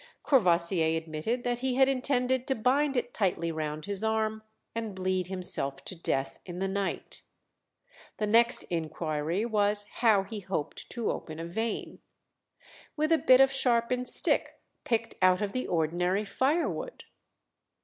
Courvoisier 0.23 0.97
admitted 0.97 1.43
that 1.43 1.59
he 1.59 1.75
had 1.75 1.87
intended 1.87 2.47
to 2.47 2.55
bind 2.55 2.97
it 2.97 3.13
tightly 3.13 3.51
round 3.51 3.85
his 3.85 4.03
arm 4.03 4.41
and 4.73 4.95
bleed 4.95 5.27
himself 5.27 5.85
to 5.85 5.93
death 5.95 6.39
in 6.43 6.57
the 6.57 6.67
night. 6.67 7.21
The 8.17 8.25
next 8.25 8.63
inquiry 8.71 9.45
was 9.45 9.85
how 9.97 10.23
he 10.23 10.39
hoped 10.39 10.89
to 10.89 11.11
open 11.11 11.37
a 11.37 11.45
vein. 11.45 11.99
"With 12.95 13.11
a 13.11 13.19
bit 13.19 13.41
of 13.41 13.53
sharpened 13.53 14.07
stick 14.07 14.59
picked 14.85 15.13
out 15.21 15.43
of 15.43 15.51
the 15.51 15.67
ordinary 15.67 16.25
firewood." 16.25 17.03